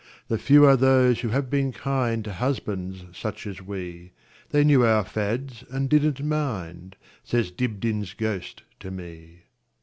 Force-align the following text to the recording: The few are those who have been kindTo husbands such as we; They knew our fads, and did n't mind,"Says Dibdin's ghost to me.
The 0.29 0.39
few 0.39 0.65
are 0.65 0.75
those 0.75 1.19
who 1.19 1.27
have 1.29 1.47
been 1.47 1.71
kindTo 1.71 2.31
husbands 2.31 3.05
such 3.13 3.45
as 3.45 3.61
we; 3.61 4.13
They 4.49 4.63
knew 4.63 4.83
our 4.83 5.03
fads, 5.05 5.63
and 5.69 5.89
did 5.91 6.03
n't 6.03 6.25
mind,"Says 6.25 7.51
Dibdin's 7.51 8.15
ghost 8.15 8.63
to 8.79 8.89
me. 8.89 9.43